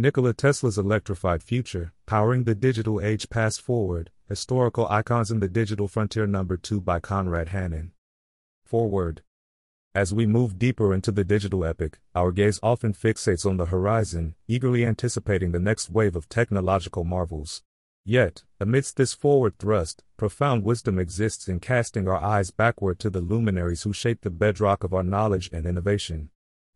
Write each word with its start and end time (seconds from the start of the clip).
Nikola 0.00 0.32
Tesla's 0.32 0.78
electrified 0.78 1.42
future, 1.42 1.92
powering 2.06 2.44
the 2.44 2.54
digital 2.54 3.02
age 3.02 3.28
past 3.28 3.60
forward, 3.60 4.10
historical 4.30 4.88
icons 4.88 5.30
in 5.30 5.40
the 5.40 5.48
digital 5.48 5.88
frontier 5.88 6.26
number 6.26 6.56
2 6.56 6.80
by 6.80 6.98
Conrad 6.98 7.50
Hannon. 7.50 7.92
Forward. 8.64 9.20
As 9.94 10.14
we 10.14 10.24
move 10.24 10.58
deeper 10.58 10.94
into 10.94 11.12
the 11.12 11.22
digital 11.22 11.66
epoch, 11.66 11.98
our 12.14 12.32
gaze 12.32 12.58
often 12.62 12.94
fixates 12.94 13.44
on 13.44 13.58
the 13.58 13.66
horizon, 13.66 14.36
eagerly 14.48 14.86
anticipating 14.86 15.52
the 15.52 15.58
next 15.58 15.90
wave 15.90 16.16
of 16.16 16.30
technological 16.30 17.04
marvels. 17.04 17.62
Yet, 18.02 18.44
amidst 18.58 18.96
this 18.96 19.12
forward 19.12 19.58
thrust, 19.58 20.02
profound 20.16 20.64
wisdom 20.64 20.98
exists 20.98 21.46
in 21.46 21.60
casting 21.60 22.08
our 22.08 22.16
eyes 22.16 22.50
backward 22.50 22.98
to 23.00 23.10
the 23.10 23.20
luminaries 23.20 23.82
who 23.82 23.92
shape 23.92 24.22
the 24.22 24.30
bedrock 24.30 24.82
of 24.82 24.94
our 24.94 25.02
knowledge 25.02 25.50
and 25.52 25.66
innovation. 25.66 26.30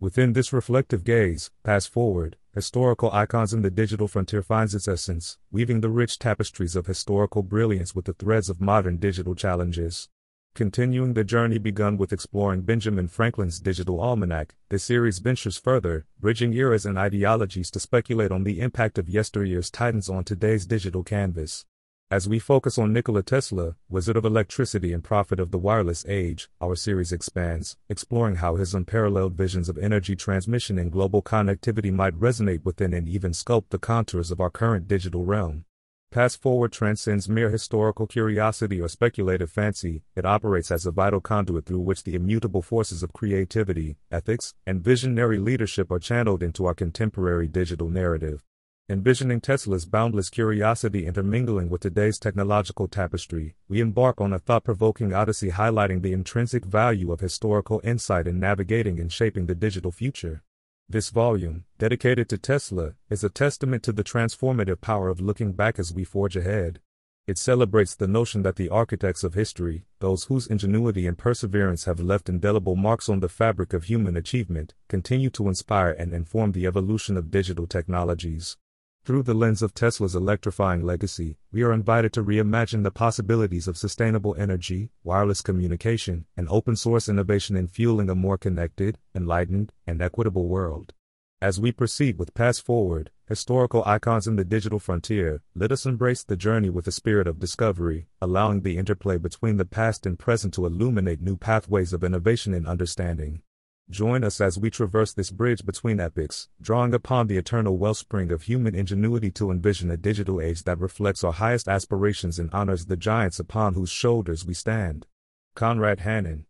Within 0.04 0.34
this 0.34 0.52
reflective 0.52 1.02
gaze, 1.02 1.50
past 1.62 1.88
forward, 1.88 2.36
historical 2.52 3.10
icons 3.10 3.54
in 3.54 3.62
the 3.62 3.70
digital 3.70 4.06
frontier 4.06 4.42
finds 4.42 4.74
its 4.74 4.86
essence, 4.86 5.38
weaving 5.50 5.80
the 5.80 5.88
rich 5.88 6.18
tapestries 6.18 6.76
of 6.76 6.86
historical 6.86 7.42
brilliance 7.42 7.94
with 7.94 8.04
the 8.04 8.12
threads 8.12 8.50
of 8.50 8.60
modern 8.60 8.98
digital 8.98 9.34
challenges. 9.34 10.10
Continuing 10.54 11.14
the 11.14 11.24
journey 11.24 11.56
begun 11.56 11.96
with 11.96 12.12
exploring 12.12 12.60
Benjamin 12.60 13.08
Franklin's 13.08 13.58
Digital 13.58 13.98
Almanac, 13.98 14.54
the 14.68 14.78
series 14.78 15.20
ventures 15.20 15.56
further, 15.56 16.04
bridging 16.20 16.52
eras 16.52 16.84
and 16.84 16.98
ideologies 16.98 17.70
to 17.70 17.80
speculate 17.80 18.30
on 18.30 18.44
the 18.44 18.60
impact 18.60 18.98
of 18.98 19.08
yesteryear's 19.08 19.70
titans 19.70 20.10
on 20.10 20.22
today's 20.22 20.66
digital 20.66 21.02
canvas. 21.02 21.64
As 22.10 22.28
we 22.28 22.38
focus 22.38 22.76
on 22.78 22.92
Nikola 22.92 23.22
Tesla, 23.22 23.76
wizard 23.88 24.16
of 24.16 24.26
electricity 24.26 24.92
and 24.92 25.02
prophet 25.02 25.40
of 25.40 25.50
the 25.50 25.58
wireless 25.58 26.04
age, 26.06 26.50
our 26.60 26.76
series 26.76 27.12
expands, 27.12 27.78
exploring 27.88 28.36
how 28.36 28.56
his 28.56 28.74
unparalleled 28.74 29.32
visions 29.32 29.70
of 29.70 29.78
energy 29.78 30.14
transmission 30.14 30.78
and 30.78 30.92
global 30.92 31.22
connectivity 31.22 31.90
might 31.90 32.12
resonate 32.20 32.62
within 32.62 32.92
and 32.92 33.08
even 33.08 33.32
sculpt 33.32 33.70
the 33.70 33.78
contours 33.78 34.30
of 34.30 34.38
our 34.38 34.50
current 34.50 34.86
digital 34.86 35.24
realm. 35.24 35.64
Past 36.12 36.42
Forward 36.42 36.72
transcends 36.72 37.28
mere 37.28 37.50
historical 37.50 38.06
curiosity 38.06 38.82
or 38.82 38.88
speculative 38.88 39.50
fancy, 39.50 40.02
it 40.14 40.26
operates 40.26 40.70
as 40.70 40.84
a 40.84 40.92
vital 40.92 41.20
conduit 41.20 41.64
through 41.64 41.80
which 41.80 42.04
the 42.04 42.14
immutable 42.14 42.62
forces 42.62 43.02
of 43.02 43.14
creativity, 43.14 43.96
ethics, 44.12 44.54
and 44.66 44.84
visionary 44.84 45.38
leadership 45.38 45.90
are 45.90 45.98
channeled 45.98 46.42
into 46.42 46.66
our 46.66 46.74
contemporary 46.74 47.48
digital 47.48 47.88
narrative. 47.88 48.44
Envisioning 48.86 49.40
Tesla's 49.40 49.86
boundless 49.86 50.28
curiosity 50.28 51.06
intermingling 51.06 51.70
with 51.70 51.80
today's 51.80 52.18
technological 52.18 52.86
tapestry, 52.86 53.56
we 53.66 53.80
embark 53.80 54.20
on 54.20 54.34
a 54.34 54.38
thought 54.38 54.62
provoking 54.62 55.14
odyssey 55.14 55.52
highlighting 55.52 56.02
the 56.02 56.12
intrinsic 56.12 56.66
value 56.66 57.10
of 57.10 57.20
historical 57.20 57.80
insight 57.82 58.26
in 58.28 58.38
navigating 58.38 59.00
and 59.00 59.10
shaping 59.10 59.46
the 59.46 59.54
digital 59.54 59.90
future. 59.90 60.42
This 60.86 61.08
volume, 61.08 61.64
dedicated 61.78 62.28
to 62.28 62.36
Tesla, 62.36 62.92
is 63.08 63.24
a 63.24 63.30
testament 63.30 63.82
to 63.84 63.92
the 63.92 64.04
transformative 64.04 64.82
power 64.82 65.08
of 65.08 65.18
looking 65.18 65.52
back 65.52 65.78
as 65.78 65.94
we 65.94 66.04
forge 66.04 66.36
ahead. 66.36 66.78
It 67.26 67.38
celebrates 67.38 67.94
the 67.94 68.06
notion 68.06 68.42
that 68.42 68.56
the 68.56 68.68
architects 68.68 69.24
of 69.24 69.32
history, 69.32 69.86
those 70.00 70.24
whose 70.24 70.46
ingenuity 70.46 71.06
and 71.06 71.16
perseverance 71.16 71.86
have 71.86 72.00
left 72.00 72.28
indelible 72.28 72.76
marks 72.76 73.08
on 73.08 73.20
the 73.20 73.30
fabric 73.30 73.72
of 73.72 73.84
human 73.84 74.14
achievement, 74.14 74.74
continue 74.88 75.30
to 75.30 75.48
inspire 75.48 75.92
and 75.92 76.12
inform 76.12 76.52
the 76.52 76.66
evolution 76.66 77.16
of 77.16 77.30
digital 77.30 77.66
technologies. 77.66 78.58
Through 79.04 79.24
the 79.24 79.34
lens 79.34 79.60
of 79.60 79.74
Tesla's 79.74 80.14
electrifying 80.14 80.80
legacy, 80.80 81.36
we 81.52 81.62
are 81.62 81.74
invited 81.74 82.14
to 82.14 82.24
reimagine 82.24 82.84
the 82.84 82.90
possibilities 82.90 83.68
of 83.68 83.76
sustainable 83.76 84.34
energy, 84.38 84.92
wireless 85.02 85.42
communication, 85.42 86.24
and 86.38 86.48
open 86.48 86.74
source 86.74 87.06
innovation 87.06 87.54
in 87.54 87.68
fueling 87.68 88.08
a 88.08 88.14
more 88.14 88.38
connected, 88.38 88.96
enlightened, 89.14 89.74
and 89.86 90.00
equitable 90.00 90.48
world. 90.48 90.94
As 91.42 91.60
we 91.60 91.70
proceed 91.70 92.18
with 92.18 92.32
Past 92.32 92.64
Forward, 92.64 93.10
historical 93.28 93.82
icons 93.84 94.26
in 94.26 94.36
the 94.36 94.44
digital 94.44 94.78
frontier, 94.78 95.42
let 95.54 95.70
us 95.70 95.84
embrace 95.84 96.24
the 96.24 96.34
journey 96.34 96.70
with 96.70 96.86
a 96.86 96.92
spirit 96.92 97.26
of 97.26 97.38
discovery, 97.38 98.06
allowing 98.22 98.62
the 98.62 98.78
interplay 98.78 99.18
between 99.18 99.58
the 99.58 99.66
past 99.66 100.06
and 100.06 100.18
present 100.18 100.54
to 100.54 100.64
illuminate 100.64 101.20
new 101.20 101.36
pathways 101.36 101.92
of 101.92 102.02
innovation 102.02 102.54
and 102.54 102.66
understanding. 102.66 103.42
Join 103.90 104.24
us 104.24 104.40
as 104.40 104.58
we 104.58 104.70
traverse 104.70 105.12
this 105.12 105.30
bridge 105.30 105.64
between 105.66 106.00
epochs, 106.00 106.48
drawing 106.60 106.94
upon 106.94 107.26
the 107.26 107.36
eternal 107.36 107.76
wellspring 107.76 108.32
of 108.32 108.42
human 108.42 108.74
ingenuity 108.74 109.30
to 109.32 109.50
envision 109.50 109.90
a 109.90 109.96
digital 109.98 110.40
age 110.40 110.62
that 110.64 110.78
reflects 110.78 111.22
our 111.22 111.32
highest 111.32 111.68
aspirations 111.68 112.38
and 112.38 112.52
honors 112.52 112.86
the 112.86 112.96
giants 112.96 113.38
upon 113.38 113.74
whose 113.74 113.90
shoulders 113.90 114.46
we 114.46 114.54
stand. 114.54 115.06
Conrad 115.54 116.00
Hannon. 116.00 116.46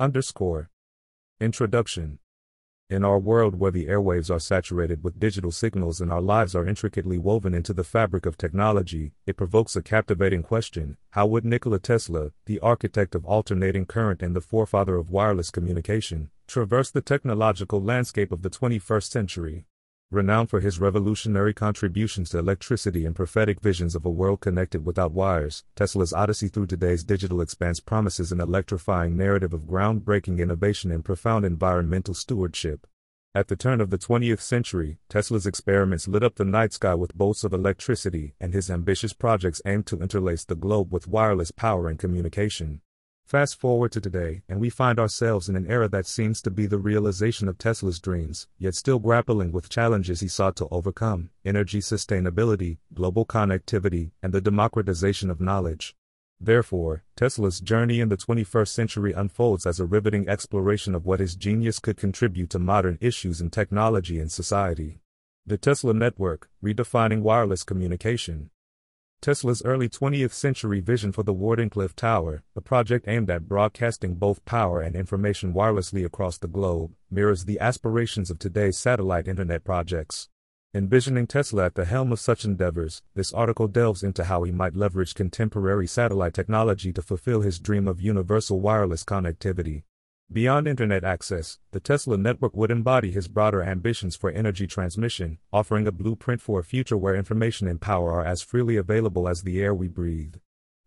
Underscore. 0.00 0.68
Introduction. 1.40 2.18
In 2.88 3.04
our 3.04 3.18
world 3.18 3.58
where 3.58 3.72
the 3.72 3.86
airwaves 3.86 4.30
are 4.30 4.38
saturated 4.38 5.02
with 5.02 5.18
digital 5.18 5.50
signals 5.50 6.00
and 6.00 6.12
our 6.12 6.20
lives 6.20 6.54
are 6.54 6.64
intricately 6.64 7.18
woven 7.18 7.52
into 7.52 7.72
the 7.72 7.82
fabric 7.82 8.26
of 8.26 8.38
technology, 8.38 9.12
it 9.26 9.36
provokes 9.36 9.74
a 9.74 9.82
captivating 9.82 10.44
question 10.44 10.96
How 11.10 11.26
would 11.26 11.44
Nikola 11.44 11.80
Tesla, 11.80 12.30
the 12.44 12.60
architect 12.60 13.16
of 13.16 13.24
alternating 13.24 13.86
current 13.86 14.22
and 14.22 14.36
the 14.36 14.40
forefather 14.40 14.94
of 14.94 15.10
wireless 15.10 15.50
communication, 15.50 16.30
traverse 16.46 16.92
the 16.92 17.00
technological 17.00 17.82
landscape 17.82 18.30
of 18.30 18.42
the 18.42 18.50
21st 18.50 19.10
century? 19.10 19.66
Renowned 20.12 20.48
for 20.48 20.60
his 20.60 20.78
revolutionary 20.78 21.52
contributions 21.52 22.30
to 22.30 22.38
electricity 22.38 23.04
and 23.04 23.16
prophetic 23.16 23.60
visions 23.60 23.96
of 23.96 24.06
a 24.06 24.10
world 24.10 24.40
connected 24.40 24.86
without 24.86 25.10
wires, 25.10 25.64
Tesla's 25.74 26.12
odyssey 26.12 26.46
through 26.46 26.68
today's 26.68 27.02
digital 27.02 27.40
expanse 27.40 27.80
promises 27.80 28.30
an 28.30 28.40
electrifying 28.40 29.16
narrative 29.16 29.52
of 29.52 29.62
groundbreaking 29.62 30.38
innovation 30.38 30.92
and 30.92 31.04
profound 31.04 31.44
environmental 31.44 32.14
stewardship. 32.14 32.86
At 33.34 33.48
the 33.48 33.56
turn 33.56 33.80
of 33.80 33.90
the 33.90 33.98
20th 33.98 34.40
century, 34.40 34.98
Tesla's 35.08 35.44
experiments 35.44 36.06
lit 36.06 36.22
up 36.22 36.36
the 36.36 36.44
night 36.44 36.72
sky 36.72 36.94
with 36.94 37.16
bolts 37.16 37.42
of 37.42 37.52
electricity, 37.52 38.36
and 38.40 38.54
his 38.54 38.70
ambitious 38.70 39.12
projects 39.12 39.60
aimed 39.66 39.86
to 39.86 39.98
interlace 39.98 40.44
the 40.44 40.54
globe 40.54 40.92
with 40.92 41.08
wireless 41.08 41.50
power 41.50 41.88
and 41.88 41.98
communication. 41.98 42.80
Fast 43.26 43.58
forward 43.58 43.90
to 43.90 44.00
today, 44.00 44.42
and 44.48 44.60
we 44.60 44.70
find 44.70 45.00
ourselves 45.00 45.48
in 45.48 45.56
an 45.56 45.68
era 45.68 45.88
that 45.88 46.06
seems 46.06 46.40
to 46.42 46.48
be 46.48 46.66
the 46.66 46.78
realization 46.78 47.48
of 47.48 47.58
Tesla's 47.58 47.98
dreams, 47.98 48.46
yet 48.56 48.76
still 48.76 49.00
grappling 49.00 49.50
with 49.50 49.68
challenges 49.68 50.20
he 50.20 50.28
sought 50.28 50.54
to 50.54 50.68
overcome 50.70 51.30
energy 51.44 51.80
sustainability, 51.80 52.78
global 52.94 53.26
connectivity, 53.26 54.12
and 54.22 54.32
the 54.32 54.40
democratization 54.40 55.28
of 55.28 55.40
knowledge. 55.40 55.96
Therefore, 56.40 57.02
Tesla's 57.16 57.58
journey 57.58 57.98
in 57.98 58.10
the 58.10 58.16
21st 58.16 58.68
century 58.68 59.12
unfolds 59.12 59.66
as 59.66 59.80
a 59.80 59.86
riveting 59.86 60.28
exploration 60.28 60.94
of 60.94 61.04
what 61.04 61.18
his 61.18 61.34
genius 61.34 61.80
could 61.80 61.96
contribute 61.96 62.50
to 62.50 62.60
modern 62.60 62.96
issues 63.00 63.40
in 63.40 63.50
technology 63.50 64.20
and 64.20 64.30
society. 64.30 65.00
The 65.44 65.58
Tesla 65.58 65.94
Network, 65.94 66.48
redefining 66.62 67.22
wireless 67.22 67.64
communication. 67.64 68.50
Tesla's 69.22 69.62
early 69.64 69.88
20th 69.88 70.32
century 70.32 70.80
vision 70.80 71.10
for 71.10 71.22
the 71.22 71.34
Wardenclyffe 71.34 71.94
Tower, 71.94 72.44
a 72.54 72.60
project 72.60 73.08
aimed 73.08 73.30
at 73.30 73.48
broadcasting 73.48 74.14
both 74.14 74.44
power 74.44 74.80
and 74.80 74.94
information 74.94 75.52
wirelessly 75.52 76.04
across 76.04 76.38
the 76.38 76.46
globe, 76.46 76.92
mirrors 77.10 77.44
the 77.44 77.58
aspirations 77.58 78.30
of 78.30 78.38
today's 78.38 78.78
satellite 78.78 79.26
internet 79.26 79.64
projects. 79.64 80.28
Envisioning 80.74 81.26
Tesla 81.26 81.64
at 81.64 81.74
the 81.74 81.86
helm 81.86 82.12
of 82.12 82.20
such 82.20 82.44
endeavors, 82.44 83.02
this 83.14 83.32
article 83.32 83.66
delves 83.66 84.02
into 84.02 84.24
how 84.24 84.42
he 84.42 84.52
might 84.52 84.76
leverage 84.76 85.14
contemporary 85.14 85.86
satellite 85.86 86.34
technology 86.34 86.92
to 86.92 87.02
fulfill 87.02 87.40
his 87.40 87.58
dream 87.58 87.88
of 87.88 88.00
universal 88.00 88.60
wireless 88.60 89.02
connectivity. 89.02 89.82
Beyond 90.32 90.66
internet 90.66 91.04
access, 91.04 91.60
the 91.70 91.78
Tesla 91.78 92.18
network 92.18 92.56
would 92.56 92.72
embody 92.72 93.12
his 93.12 93.28
broader 93.28 93.62
ambitions 93.62 94.16
for 94.16 94.28
energy 94.28 94.66
transmission, 94.66 95.38
offering 95.52 95.86
a 95.86 95.92
blueprint 95.92 96.40
for 96.40 96.58
a 96.58 96.64
future 96.64 96.96
where 96.96 97.14
information 97.14 97.68
and 97.68 97.80
power 97.80 98.12
are 98.12 98.26
as 98.26 98.42
freely 98.42 98.76
available 98.76 99.28
as 99.28 99.42
the 99.42 99.62
air 99.62 99.72
we 99.72 99.86
breathe. 99.86 100.34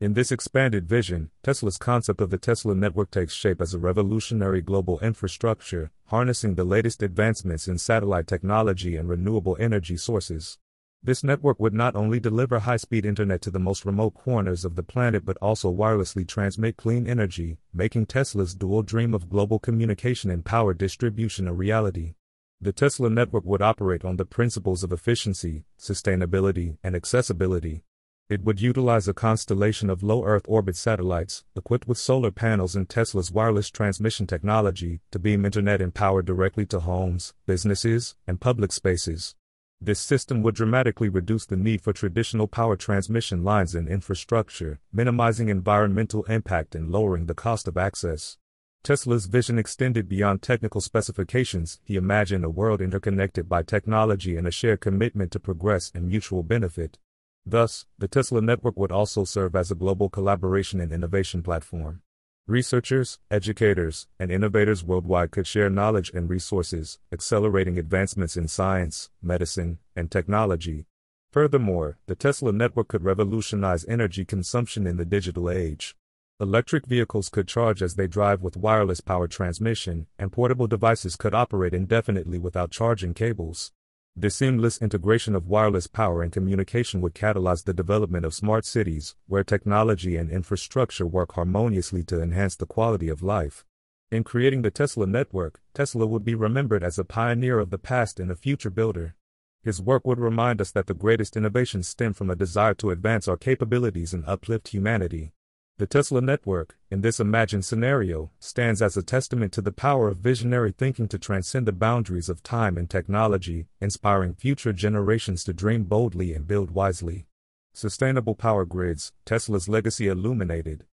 In 0.02 0.14
this 0.14 0.34
expanded 0.34 0.90
vision, 0.90 1.32
Tesla's 1.42 1.78
concept 1.78 2.20
of 2.20 2.32
the 2.32 2.38
Tesla 2.38 2.76
network 2.76 3.12
takes 3.12 3.34
shape 3.34 3.62
as 3.62 3.74
a 3.74 3.80
revolutionary 3.80 4.62
global 4.62 5.00
infrastructure, 5.00 5.92
harnessing 6.08 6.56
the 6.56 6.66
latest 6.66 7.02
advancements 7.02 7.68
in 7.68 7.78
satellite 7.78 8.28
technology 8.28 8.98
and 8.98 9.08
renewable 9.08 9.56
energy 9.58 9.96
sources. 9.96 10.58
This 11.02 11.23
network 11.23 11.62
would 11.62 11.73
not 11.73 11.96
only 11.96 12.20
deliver 12.20 12.59
high 12.59 12.76
speed 12.76 13.06
internet 13.06 13.41
to 13.44 13.52
the 13.52 13.58
most 13.58 13.85
remote 13.85 14.16
corners 14.16 14.66
of 14.66 14.76
the 14.76 14.84
planet 14.84 15.23
but 15.23 15.38
also 15.38 15.72
wirelessly 15.72 16.28
transmit 16.28 16.76
clean 16.76 17.08
energy, 17.08 17.58
making 17.73 18.08
Tesla's 18.08 18.53
dual 18.53 18.84
dream 18.84 19.14
of 19.14 19.29
global 19.29 19.59
communication 19.59 20.29
and 20.29 20.44
power 20.44 20.73
distribution 20.73 21.47
a 21.47 21.53
reality. 21.53 22.16
The 22.59 22.73
Tesla 22.73 23.09
network 23.09 23.46
would 23.46 23.62
operate 23.62 24.03
on 24.03 24.18
the 24.18 24.26
principles 24.26 24.84
of 24.84 24.91
efficiency, 24.91 25.64
sustainability, 25.79 26.78
and 26.84 26.94
accessibility. 26.94 27.84
It 28.28 28.44
would 28.44 28.59
utilize 28.59 29.08
a 29.08 29.14
constellation 29.14 29.90
of 29.90 30.03
low 30.03 30.26
Earth 30.26 30.44
orbit 30.50 30.76
satellites, 30.76 31.46
equipped 31.56 31.88
with 31.88 31.97
solar 31.97 32.32
panels 32.32 32.76
and 32.76 32.90
Tesla's 32.90 33.32
wireless 33.32 33.70
transmission 33.70 34.28
technology, 34.28 35.00
to 35.12 35.20
beam 35.20 35.46
internet 35.46 35.82
and 35.82 35.94
power 35.94 36.22
directly 36.22 36.66
to 36.66 36.82
homes, 36.82 37.34
businesses, 37.46 38.16
and 38.28 38.41
public 38.41 38.73
spaces. 38.73 39.35
This 39.81 40.02
system 40.02 40.43
would 40.43 40.55
dramatically 40.55 41.08
reduce 41.08 41.46
the 41.46 41.55
need 41.55 41.81
for 41.81 41.93
traditional 41.93 42.47
power 42.47 42.76
transmission 42.76 43.46
lines 43.46 43.76
and 43.76 43.87
infrastructure, 43.87 44.81
minimizing 44.91 45.47
environmental 45.47 46.23
impact 46.26 46.76
and 46.76 46.91
lowering 46.91 47.28
the 47.28 47.34
cost 47.34 47.66
of 47.66 47.78
access. 47.78 48.37
Tesla's 48.84 49.28
vision 49.28 49.58
extended 49.58 50.09
beyond 50.09 50.41
technical 50.41 50.81
specifications. 50.81 51.79
He 51.85 51.96
imagined 51.96 52.43
a 52.43 52.49
world 52.49 52.81
interconnected 52.81 53.47
by 53.47 53.64
technology 53.64 54.35
and 54.35 54.46
a 54.46 54.52
shared 54.52 54.81
commitment 54.81 55.31
to 55.31 55.40
progress 55.40 55.91
and 55.96 56.09
mutual 56.09 56.43
benefit. 56.43 56.97
Thus, 57.46 57.85
the 57.97 58.09
Tesla 58.09 58.41
network 58.41 58.78
would 58.78 58.91
also 58.91 59.23
serve 59.23 59.55
as 59.55 59.72
a 59.72 59.75
global 59.75 60.09
collaboration 60.09 60.82
and 60.82 60.91
innovation 60.91 61.41
platform. 61.41 62.02
Researchers, 62.49 63.19
educators, 63.29 64.07
and 64.19 64.31
innovators 64.31 64.84
worldwide 64.84 65.29
could 65.29 65.46
share 65.46 65.69
knowledge 65.69 66.09
and 66.16 66.28
resources, 66.28 66.97
accelerating 67.11 67.78
advancements 67.78 68.35
in 68.35 68.47
science, 68.47 69.11
medicine, 69.22 69.78
and 69.96 70.09
technology. 70.09 70.87
Furthermore, 71.31 71.99
the 72.07 72.16
Tesla 72.16 72.51
network 72.51 72.87
could 72.87 73.03
revolutionize 73.03 73.85
energy 73.87 74.25
consumption 74.25 74.87
in 74.87 74.97
the 74.97 75.05
digital 75.05 75.47
age. 75.47 75.96
Electric 76.40 76.87
vehicles 76.87 77.29
could 77.29 77.47
charge 77.47 77.84
as 77.84 77.93
they 77.93 78.07
drive 78.07 78.41
with 78.41 78.57
wireless 78.57 78.99
power 78.99 79.28
transmission, 79.28 80.07
and 80.17 80.31
portable 80.31 80.66
devices 80.66 81.16
could 81.16 81.35
operate 81.35 81.75
indefinitely 81.75 82.40
without 82.40 82.72
charging 82.72 83.13
cables. 83.13 83.73
The 84.22 84.30
seamless 84.30 84.82
integration 84.82 85.34
of 85.34 85.48
wireless 85.48 85.88
power 85.88 86.22
and 86.22 86.30
communication 86.30 87.00
would 87.00 87.14
catalyze 87.14 87.64
the 87.64 87.74
development 87.74 88.26
of 88.26 88.34
smart 88.34 88.66
cities, 88.66 89.16
where 89.28 89.46
technology 89.46 90.18
and 90.18 90.30
infrastructure 90.30 91.06
work 91.06 91.36
harmoniously 91.36 92.04
to 92.04 92.22
enhance 92.22 92.58
the 92.58 92.66
quality 92.66 93.08
of 93.08 93.24
life. 93.24 93.64
In 94.12 94.26
creating 94.26 94.64
the 94.64 94.72
Tesla 94.72 95.08
network, 95.08 95.62
Tesla 95.74 96.06
would 96.06 96.26
be 96.26 96.36
remembered 96.36 96.84
as 96.84 97.00
a 97.00 97.06
pioneer 97.06 97.60
of 97.60 97.70
the 97.70 97.78
past 97.78 98.20
and 98.20 98.30
a 98.30 98.36
future 98.36 98.70
builder. 98.70 99.16
His 99.64 99.82
work 99.82 100.06
would 100.06 100.20
remind 100.20 100.60
us 100.60 100.72
that 100.72 100.88
the 100.88 100.94
greatest 100.94 101.38
innovations 101.38 101.88
stem 101.88 102.12
from 102.14 102.30
a 102.30 102.36
desire 102.36 102.74
to 102.74 102.92
advance 102.92 103.26
our 103.30 103.38
capabilities 103.38 104.14
and 104.14 104.26
uplift 104.26 104.68
humanity. 104.68 105.32
The 105.79 105.87
Tesla 105.87 106.20
network, 106.20 106.78
in 106.91 106.99
this 106.99 107.22
imagined 107.22 107.64
scenario, 107.64 108.31
stands 108.37 108.81
as 108.81 108.97
a 108.97 109.02
testament 109.02 109.53
to 109.53 109.61
the 109.61 109.72
power 109.72 110.09
of 110.09 110.17
visionary 110.17 110.73
thinking 110.73 111.08
to 111.08 111.17
transcend 111.17 111.66
the 111.66 111.72
boundaries 111.72 112.28
of 112.28 112.43
time 112.43 112.78
and 112.78 112.90
technology, 112.90 113.67
inspiring 113.79 114.34
future 114.34 114.73
generations 114.73 115.46
to 115.46 115.53
dream 115.53 115.85
boldly 115.85 116.34
and 116.34 116.46
build 116.46 116.72
wisely. 116.72 117.28
Sustainable 117.73 118.35
power 118.35 118.66
grids, 118.66 119.14
Tesla's 119.23 119.70
legacy 119.70 120.09
illuminated. 120.09 120.84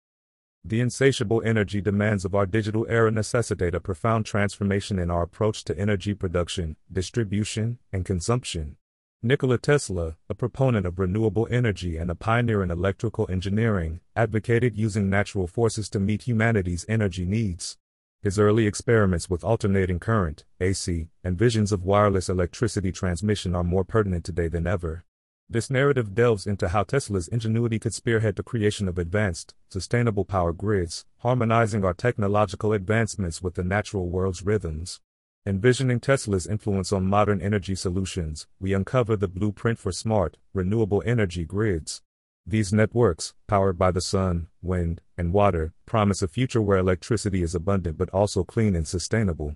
The 0.64 0.78
insatiable 0.78 1.42
energy 1.44 1.80
demands 1.80 2.24
of 2.24 2.36
our 2.36 2.46
digital 2.46 2.86
era 2.88 3.10
necessitate 3.10 3.74
a 3.74 3.80
profound 3.80 4.24
transformation 4.24 5.00
in 5.00 5.10
our 5.10 5.22
approach 5.22 5.64
to 5.64 5.76
energy 5.76 6.14
production, 6.14 6.76
distribution, 6.92 7.80
and 7.92 8.04
consumption. 8.04 8.76
Nikola 9.26 9.58
Tesla, 9.58 10.16
a 10.28 10.36
proponent 10.36 10.86
of 10.86 11.00
renewable 11.00 11.48
energy 11.50 11.96
and 11.96 12.12
a 12.12 12.14
pioneer 12.14 12.62
in 12.62 12.70
electrical 12.70 13.26
engineering, 13.28 13.98
advocated 14.14 14.76
using 14.78 15.10
natural 15.10 15.48
forces 15.48 15.88
to 15.88 15.98
meet 15.98 16.28
humanity's 16.28 16.86
energy 16.88 17.24
needs. 17.24 17.76
His 18.22 18.38
early 18.38 18.68
experiments 18.68 19.28
with 19.28 19.42
alternating 19.42 19.98
current, 19.98 20.44
AC, 20.60 21.08
and 21.24 21.36
visions 21.36 21.72
of 21.72 21.82
wireless 21.82 22.28
electricity 22.28 22.92
transmission 22.92 23.56
are 23.56 23.64
more 23.64 23.82
pertinent 23.82 24.24
today 24.24 24.46
than 24.46 24.64
ever. 24.64 25.04
This 25.50 25.70
narrative 25.70 26.14
delves 26.14 26.46
into 26.46 26.68
how 26.68 26.84
Tesla's 26.84 27.26
ingenuity 27.26 27.80
could 27.80 27.94
spearhead 27.94 28.36
the 28.36 28.44
creation 28.44 28.86
of 28.86 28.96
advanced, 28.96 29.56
sustainable 29.70 30.24
power 30.24 30.52
grids, 30.52 31.04
harmonizing 31.18 31.84
our 31.84 31.94
technological 31.94 32.72
advancements 32.72 33.42
with 33.42 33.54
the 33.54 33.64
natural 33.64 34.08
world's 34.08 34.44
rhythms. 34.44 35.00
Envisioning 35.48 36.00
Tesla's 36.00 36.48
influence 36.48 36.93
on 36.93 37.06
modern 37.06 37.40
energy 37.40 37.76
solutions, 37.76 38.48
we 38.58 38.72
uncover 38.72 39.14
the 39.14 39.28
blueprint 39.28 39.78
for 39.78 39.93
smart, 39.93 40.38
renewable 40.52 41.04
energy 41.06 41.44
grids. 41.44 42.02
These 42.44 42.72
networks, 42.72 43.32
powered 43.46 43.78
by 43.78 43.93
the 43.93 44.00
sun, 44.00 44.48
wind, 44.60 45.02
and 45.16 45.32
water, 45.32 45.72
promise 45.87 46.20
a 46.20 46.26
future 46.26 46.60
where 46.60 46.78
electricity 46.78 47.44
is 47.44 47.54
abundant 47.54 47.96
but 47.96 48.10
also 48.10 48.43
clean 48.43 48.75
and 48.75 48.88
sustainable. 48.88 49.54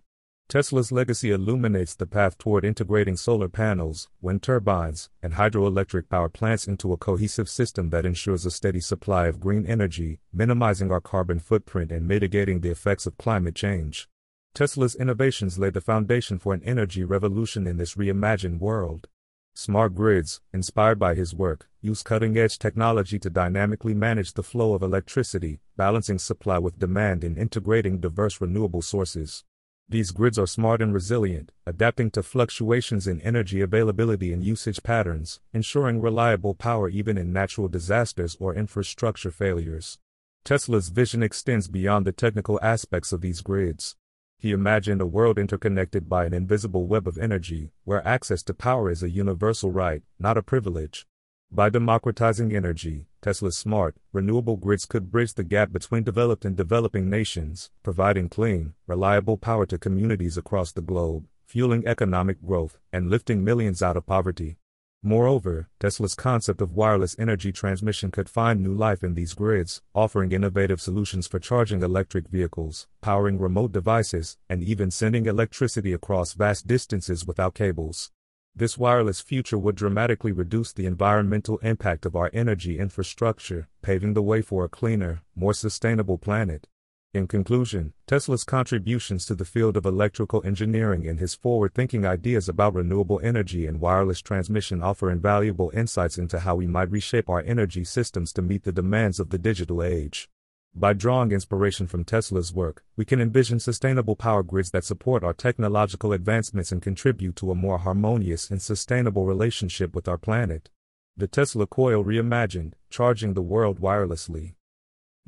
Tesla's 0.49 0.93
legacy 0.93 1.33
illuminates 1.33 1.97
the 1.97 2.07
path 2.07 2.39
toward 2.39 2.65
integrating 2.65 3.17
solar 3.17 3.49
panels, 3.49 4.09
wind 4.21 4.45
turbines, 4.45 5.11
and 5.21 5.35
hydroelectric 5.35 6.09
power 6.09 6.29
plants 6.29 6.69
into 6.69 6.93
a 6.93 6.97
cohesive 6.97 7.49
system 7.49 7.91
that 7.91 8.07
ensures 8.07 8.47
a 8.47 8.53
steady 8.53 8.81
supply 8.81 9.27
of 9.27 9.41
green 9.41 9.67
energy, 9.67 10.21
minimizing 10.33 10.93
our 10.93 11.01
carbon 11.01 11.41
footprint 11.41 11.91
and 11.91 12.07
mitigating 12.07 12.61
the 12.61 12.71
effects 12.71 13.07
of 13.07 13.19
climate 13.19 13.57
change. 13.57 14.09
Tesla's 14.53 14.97
innovations 14.97 15.59
laid 15.59 15.75
the 15.75 15.81
foundation 15.81 16.39
for 16.39 16.53
an 16.53 16.63
energy 16.65 17.05
revolution 17.05 17.67
in 17.67 17.77
this 17.77 17.95
reimagined 17.95 18.59
world. 18.59 19.07
Smart 19.55 19.95
grids, 19.95 20.41
inspired 20.53 20.99
by 20.99 21.15
his 21.15 21.35
work, 21.35 21.69
use 21.81 22.03
cutting 22.03 22.37
edge 22.37 22.59
technology 22.59 23.19
to 23.19 23.31
dynamically 23.31 23.95
manage 23.95 24.33
the 24.33 24.43
flow 24.43 24.75
of 24.75 24.83
electricity, 24.83 25.61
balancing 25.77 26.19
supply 26.19 26.59
with 26.59 26.79
demand 26.79 27.23
and 27.23 27.39
integrating 27.39 28.01
diverse 28.01 28.41
renewable 28.41 28.83
sources. 28.83 29.45
These 29.89 30.13
grids 30.13 30.39
are 30.39 30.47
smart 30.47 30.81
and 30.83 30.95
resilient, 30.95 31.51
adapting 31.67 32.11
to 32.13 32.23
fluctuations 32.23 33.07
in 33.07 33.21
energy 33.23 33.61
availability 33.61 34.33
and 34.33 34.45
usage 34.45 34.83
patterns, 34.83 35.41
ensuring 35.53 36.01
reliable 36.01 36.55
power 36.55 36.89
even 36.89 37.19
in 37.19 37.33
natural 37.33 37.69
disasters 37.69 38.37
or 38.39 38.55
infrastructure 38.55 39.31
failures. 39.31 39.99
Tesla's 40.45 40.89
vision 40.89 41.23
extends 41.23 41.69
beyond 41.69 42.07
the 42.07 42.13
technical 42.13 42.59
aspects 42.63 43.13
of 43.13 43.21
these 43.21 43.41
grids. 43.43 43.97
He 44.41 44.53
imagined 44.53 45.03
a 45.03 45.07
world 45.07 45.39
interconnected 45.39 46.09
by 46.09 46.25
an 46.25 46.33
invisible 46.33 46.87
web 46.87 47.07
of 47.07 47.19
energy, 47.19 47.73
where 47.85 48.07
access 48.09 48.43
to 48.45 48.55
power 48.55 48.91
is 48.91 49.03
a 49.03 49.11
universal 49.11 49.71
right, 49.71 50.03
not 50.19 50.39
a 50.39 50.43
privilege. 50.43 51.07
By 51.53 51.69
democratizing 51.69 52.57
energy, 52.57 53.05
Tesla's 53.21 53.59
smart, 53.59 53.97
renewable 54.15 54.57
grids 54.57 54.87
could 54.87 55.11
bridge 55.11 55.35
the 55.35 55.45
gap 55.45 55.73
between 55.73 56.05
developed 56.05 56.47
and 56.47 56.57
developing 56.57 57.11
nations, 57.11 57.71
providing 57.83 58.31
clean, 58.31 58.73
reliable 58.87 59.37
power 59.37 59.67
to 59.67 59.77
communities 59.77 60.39
across 60.39 60.73
the 60.73 60.81
globe, 60.81 61.27
fueling 61.45 61.87
economic 61.87 62.41
growth, 62.41 62.79
and 62.95 63.11
lifting 63.11 63.45
millions 63.45 63.83
out 63.83 63.99
of 63.99 64.07
poverty. 64.07 64.57
Moreover, 65.03 65.71
Tesla's 65.79 66.15
concept 66.15 66.61
of 66.61 66.75
wireless 66.75 67.17
energy 67.19 67.53
transmission 67.53 68.11
could 68.11 68.29
find 68.29 68.63
new 68.63 68.75
life 68.75 69.03
in 69.03 69.15
these 69.15 69.33
grids, 69.33 69.81
offering 69.95 70.31
innovative 70.31 70.79
solutions 70.79 71.27
for 71.27 71.39
charging 71.39 71.83
electric 71.83 72.29
vehicles, 72.29 72.87
powering 73.01 73.39
remote 73.39 73.73
devices, 73.73 74.37
and 74.51 74.63
even 74.63 74.91
sending 74.91 75.25
electricity 75.25 75.95
across 75.95 76.35
vast 76.35 76.67
distances 76.67 77.27
without 77.27 77.55
cables. 77.55 78.11
This 78.55 78.77
wireless 78.77 79.23
future 79.23 79.57
would 79.57 79.75
dramatically 79.75 80.33
reduce 80.33 80.71
the 80.71 80.85
environmental 80.85 81.57
impact 81.59 82.05
of 82.05 82.15
our 82.15 82.29
energy 82.35 82.79
infrastructure, 82.79 83.69
paving 83.81 84.13
the 84.13 84.23
way 84.23 84.43
for 84.43 84.67
a 84.67 84.69
cleaner, 84.69 85.23
more 85.35 85.55
sustainable 85.55 86.19
planet. 86.19 86.69
In 87.13 87.27
conclusion, 87.27 87.93
Tesla's 88.07 88.45
contributions 88.45 89.27
to 89.27 89.35
the 89.35 89.45
field 89.45 89.77
of 89.77 89.85
electrical 89.85 90.47
engineering 90.47 91.09
and 91.09 91.19
his 91.19 91.35
forward 91.35 91.75
thinking 91.75 92.07
ideas 92.07 92.49
about 92.49 92.75
renewable 92.75 93.21
energy 93.25 93.67
and 93.67 93.81
wireless 93.81 94.21
transmission 94.21 94.81
offer 94.81 95.11
invaluable 95.11 95.73
insights 95.75 96.19
into 96.19 96.39
how 96.39 96.55
we 96.55 96.69
might 96.69 96.89
reshape 96.89 97.29
our 97.29 97.43
energy 97.43 97.83
systems 97.83 98.33
to 98.35 98.43
meet 98.43 98.63
the 98.63 98.71
demands 98.71 99.19
of 99.19 99.31
the 99.31 99.39
digital 99.39 99.83
age. 99.83 100.29
By 100.73 100.93
drawing 100.93 101.33
inspiration 101.33 101.89
from 101.89 102.05
Tesla's 102.05 102.55
work, 102.55 102.85
we 102.97 103.05
can 103.05 103.21
envision 103.21 103.59
sustainable 103.59 104.15
power 104.15 104.45
grids 104.45 104.71
that 104.71 104.85
support 104.85 105.25
our 105.25 105.35
technological 105.35 106.13
advancements 106.13 106.71
and 106.71 106.81
contribute 106.81 107.35
to 107.37 107.51
a 107.51 107.57
more 107.57 107.79
harmonious 107.79 108.53
and 108.53 108.63
sustainable 108.63 109.27
relationship 109.27 109.97
with 109.97 110.07
our 110.07 110.19
planet. 110.19 110.71
The 111.17 111.27
Tesla 111.27 111.67
Coil 111.67 112.05
Reimagined, 112.05 112.75
charging 112.89 113.35
the 113.35 113.43
world 113.43 113.81
wirelessly. 113.81 114.55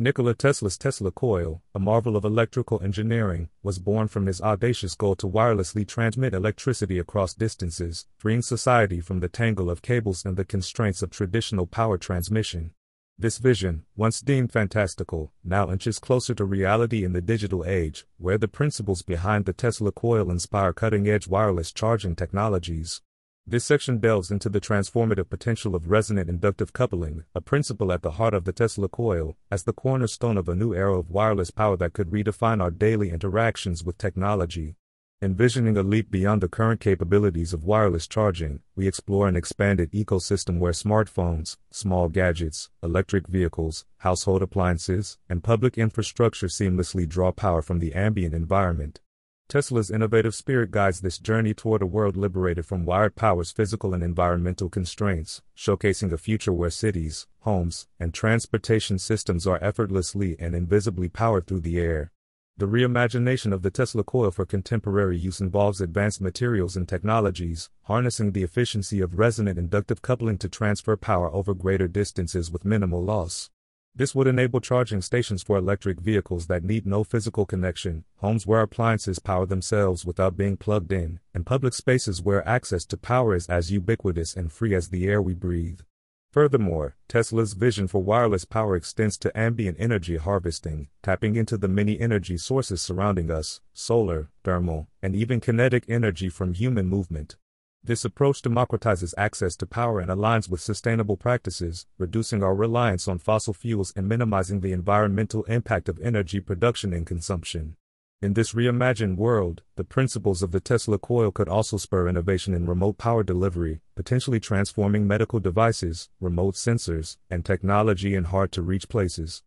Nikola 0.02 0.34
Tesla's 0.34 0.76
Tesla 0.76 1.12
coil, 1.12 1.62
a 1.76 1.78
marvel 1.78 2.16
of 2.16 2.24
electrical 2.24 2.82
engineering, 2.82 3.50
was 3.62 3.78
born 3.78 4.08
from 4.08 4.26
his 4.26 4.40
audacious 4.40 4.96
goal 4.96 5.14
to 5.14 5.28
wirelessly 5.28 5.86
transmit 5.86 6.34
electricity 6.34 6.98
across 6.98 7.34
distances, 7.34 8.08
freeing 8.18 8.42
society 8.42 9.00
from 9.00 9.20
the 9.20 9.28
tangle 9.28 9.70
of 9.70 9.80
cables 9.80 10.24
and 10.24 10.36
the 10.36 10.44
constraints 10.44 11.02
of 11.02 11.10
traditional 11.10 11.68
power 11.68 11.98
transmission. 11.98 12.72
This 13.16 13.38
vision, 13.38 13.84
once 13.94 14.20
deemed 14.20 14.50
fantastical, 14.50 15.32
now 15.44 15.70
inches 15.70 16.00
closer 16.00 16.34
to 16.34 16.44
reality 16.44 17.04
in 17.04 17.12
the 17.12 17.20
digital 17.20 17.64
age, 17.64 18.04
where 18.18 18.38
the 18.38 18.48
principles 18.48 19.02
behind 19.02 19.44
the 19.44 19.52
Tesla 19.52 19.92
coil 19.92 20.32
inspire 20.32 20.72
cutting 20.72 21.06
edge 21.06 21.28
wireless 21.28 21.70
charging 21.70 22.16
technologies. 22.16 23.02
This 23.44 23.64
section 23.64 23.98
delves 23.98 24.30
into 24.30 24.48
the 24.48 24.60
transformative 24.60 25.28
potential 25.28 25.74
of 25.74 25.90
resonant 25.90 26.30
inductive 26.30 26.72
coupling, 26.72 27.24
a 27.34 27.40
principle 27.40 27.92
at 27.92 28.02
the 28.02 28.12
heart 28.12 28.34
of 28.34 28.44
the 28.44 28.52
Tesla 28.52 28.88
coil, 28.88 29.36
as 29.50 29.64
the 29.64 29.72
cornerstone 29.72 30.38
of 30.38 30.48
a 30.48 30.54
new 30.54 30.72
era 30.74 30.96
of 30.96 31.10
wireless 31.10 31.50
power 31.50 31.76
that 31.78 31.92
could 31.92 32.10
redefine 32.10 32.62
our 32.62 32.70
daily 32.70 33.10
interactions 33.10 33.82
with 33.82 33.98
technology. 33.98 34.76
Envisioning 35.20 35.76
a 35.76 35.82
leap 35.82 36.08
beyond 36.08 36.40
the 36.40 36.48
current 36.48 36.80
capabilities 36.80 37.52
of 37.52 37.64
wireless 37.64 38.06
charging, 38.06 38.60
we 38.76 38.86
explore 38.86 39.26
an 39.26 39.36
expanded 39.36 39.90
ecosystem 39.90 40.58
where 40.58 40.72
smartphones, 40.72 41.56
small 41.70 42.08
gadgets, 42.08 42.70
electric 42.80 43.26
vehicles, 43.26 43.84
household 43.98 44.42
appliances, 44.42 45.18
and 45.28 45.42
public 45.42 45.76
infrastructure 45.76 46.46
seamlessly 46.46 47.08
draw 47.08 47.32
power 47.32 47.60
from 47.60 47.80
the 47.80 47.92
ambient 47.92 48.34
environment. 48.34 49.00
Tesla's 49.52 49.90
innovative 49.90 50.34
spirit 50.34 50.70
guides 50.70 51.02
this 51.02 51.18
journey 51.18 51.52
toward 51.52 51.82
a 51.82 51.86
world 51.86 52.16
liberated 52.16 52.64
from 52.64 52.86
wired 52.86 53.14
power's 53.14 53.50
physical 53.50 53.92
and 53.92 54.02
environmental 54.02 54.70
constraints, 54.70 55.42
showcasing 55.54 56.10
a 56.10 56.16
future 56.16 56.54
where 56.54 56.70
cities, 56.70 57.26
homes, 57.40 57.86
and 58.00 58.14
transportation 58.14 58.98
systems 58.98 59.46
are 59.46 59.62
effortlessly 59.62 60.36
and 60.38 60.54
invisibly 60.54 61.10
powered 61.10 61.46
through 61.46 61.60
the 61.60 61.78
air. 61.78 62.10
The 62.56 62.64
reimagination 62.64 63.52
of 63.52 63.60
the 63.60 63.70
Tesla 63.70 64.02
coil 64.02 64.30
for 64.30 64.46
contemporary 64.46 65.18
use 65.18 65.38
involves 65.38 65.82
advanced 65.82 66.22
materials 66.22 66.74
and 66.74 66.88
technologies, 66.88 67.68
harnessing 67.82 68.32
the 68.32 68.44
efficiency 68.44 69.02
of 69.02 69.18
resonant 69.18 69.58
inductive 69.58 70.00
coupling 70.00 70.38
to 70.38 70.48
transfer 70.48 70.96
power 70.96 71.30
over 71.30 71.52
greater 71.52 71.88
distances 71.88 72.50
with 72.50 72.64
minimal 72.64 73.04
loss. 73.04 73.50
This 73.94 74.14
would 74.14 74.26
enable 74.26 74.60
charging 74.60 75.02
stations 75.02 75.42
for 75.42 75.58
electric 75.58 76.00
vehicles 76.00 76.46
that 76.46 76.64
need 76.64 76.86
no 76.86 77.04
physical 77.04 77.44
connection, 77.44 78.04
homes 78.16 78.46
where 78.46 78.62
appliances 78.62 79.18
power 79.18 79.44
themselves 79.44 80.06
without 80.06 80.34
being 80.34 80.56
plugged 80.56 80.92
in, 80.92 81.20
and 81.34 81.44
public 81.44 81.74
spaces 81.74 82.22
where 82.22 82.46
access 82.48 82.86
to 82.86 82.96
power 82.96 83.34
is 83.34 83.46
as 83.48 83.70
ubiquitous 83.70 84.34
and 84.34 84.50
free 84.50 84.74
as 84.74 84.88
the 84.88 85.06
air 85.06 85.20
we 85.20 85.34
breathe. 85.34 85.80
Furthermore, 86.32 86.96
Tesla's 87.06 87.52
vision 87.52 87.86
for 87.86 88.02
wireless 88.02 88.46
power 88.46 88.76
extends 88.76 89.18
to 89.18 89.38
ambient 89.38 89.76
energy 89.78 90.16
harvesting, 90.16 90.88
tapping 91.02 91.36
into 91.36 91.58
the 91.58 91.68
many 91.68 92.00
energy 92.00 92.38
sources 92.38 92.80
surrounding 92.80 93.30
us 93.30 93.60
solar, 93.74 94.30
thermal, 94.42 94.88
and 95.02 95.14
even 95.14 95.38
kinetic 95.38 95.84
energy 95.88 96.30
from 96.30 96.54
human 96.54 96.86
movement. 96.86 97.36
This 97.84 98.04
approach 98.04 98.42
democratizes 98.42 99.12
access 99.18 99.56
to 99.56 99.66
power 99.66 99.98
and 99.98 100.08
aligns 100.08 100.48
with 100.48 100.60
sustainable 100.60 101.16
practices, 101.16 101.84
reducing 101.98 102.40
our 102.40 102.54
reliance 102.54 103.08
on 103.08 103.18
fossil 103.18 103.52
fuels 103.52 103.92
and 103.96 104.08
minimizing 104.08 104.60
the 104.60 104.70
environmental 104.70 105.42
impact 105.44 105.88
of 105.88 105.98
energy 105.98 106.38
production 106.38 106.92
and 106.92 107.04
consumption. 107.04 107.74
In 108.20 108.34
this 108.34 108.52
reimagined 108.52 109.16
world, 109.16 109.62
the 109.74 109.82
principles 109.82 110.44
of 110.44 110.52
the 110.52 110.60
Tesla 110.60 110.96
coil 110.96 111.32
could 111.32 111.48
also 111.48 111.76
spur 111.76 112.06
innovation 112.06 112.54
in 112.54 112.68
remote 112.68 112.98
power 112.98 113.24
delivery, 113.24 113.80
potentially 113.96 114.38
transforming 114.38 115.08
medical 115.08 115.40
devices, 115.40 116.08
remote 116.20 116.54
sensors, 116.54 117.16
and 117.28 117.44
technology 117.44 118.14
in 118.14 118.22
hard 118.22 118.52
to 118.52 118.62
reach 118.62 118.88
places. 118.88 119.42